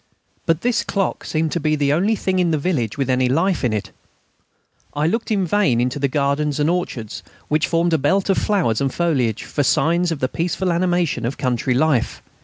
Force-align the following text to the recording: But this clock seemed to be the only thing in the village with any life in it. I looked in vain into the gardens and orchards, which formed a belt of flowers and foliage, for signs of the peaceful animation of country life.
But 0.47 0.61
this 0.61 0.83
clock 0.83 1.23
seemed 1.25 1.51
to 1.51 1.59
be 1.59 1.75
the 1.75 1.93
only 1.93 2.15
thing 2.15 2.39
in 2.39 2.49
the 2.49 2.57
village 2.57 2.97
with 2.97 3.07
any 3.07 3.29
life 3.29 3.63
in 3.63 3.71
it. 3.71 3.91
I 4.95 5.05
looked 5.05 5.29
in 5.29 5.45
vain 5.45 5.79
into 5.79 5.99
the 5.99 6.07
gardens 6.07 6.59
and 6.59 6.71
orchards, 6.71 7.21
which 7.49 7.67
formed 7.67 7.93
a 7.93 7.99
belt 7.99 8.27
of 8.27 8.39
flowers 8.39 8.81
and 8.81 8.91
foliage, 8.91 9.43
for 9.43 9.61
signs 9.61 10.11
of 10.11 10.17
the 10.17 10.27
peaceful 10.27 10.71
animation 10.71 11.23
of 11.23 11.37
country 11.37 11.75
life. 11.75 12.23